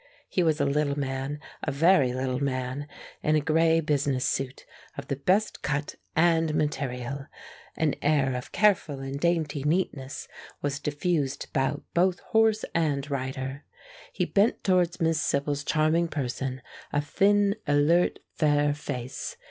He 0.27 0.41
was 0.41 0.59
a 0.59 0.65
little 0.65 0.97
man, 0.97 1.39
a 1.61 1.71
very 1.71 2.11
little 2.11 2.43
man, 2.43 2.87
in 3.21 3.35
a 3.35 3.39
gray 3.39 3.79
business 3.81 4.25
suit 4.25 4.65
of 4.97 5.09
the 5.09 5.15
best 5.15 5.61
cut 5.61 5.93
and 6.15 6.55
material. 6.55 7.27
An 7.77 7.93
air 8.01 8.33
of 8.35 8.51
careful 8.51 8.99
and 8.99 9.19
dainty 9.19 9.63
neatness 9.63 10.27
was 10.59 10.79
diffused 10.79 11.45
about 11.51 11.83
both 11.93 12.19
horse 12.21 12.65
and 12.73 13.11
rider. 13.11 13.63
He 14.11 14.25
bent 14.25 14.63
towards 14.63 14.99
Miss 15.01 15.21
Sibyl's 15.21 15.63
charming 15.63 16.07
person 16.07 16.63
a 16.91 16.99
thin, 16.99 17.55
alert, 17.67 18.17
fair 18.33 18.73
face. 18.73 19.37